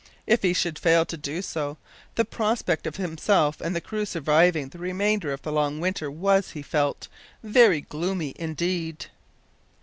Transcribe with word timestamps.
If 0.25 0.41
he 0.41 0.51
should 0.55 0.79
fail 0.79 1.05
to 1.05 1.15
do 1.15 1.43
so, 1.43 1.77
the 2.15 2.25
prospect 2.25 2.87
of 2.87 2.95
himself 2.95 3.61
and 3.61 3.75
his 3.75 3.83
crew 3.83 4.03
surviving 4.03 4.69
the 4.69 4.79
remainder 4.79 5.31
of 5.31 5.43
the 5.43 5.51
long 5.51 5.79
winter 5.79 6.09
was, 6.09 6.49
he 6.49 6.63
felt, 6.63 7.07
very 7.43 7.81
gloomy 7.81 8.33
indeed. 8.39 9.05